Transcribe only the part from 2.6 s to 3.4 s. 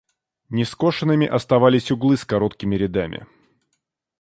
рядами.